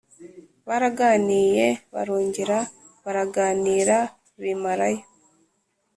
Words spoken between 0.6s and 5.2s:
baraganiye barongera baraganira bimarayo.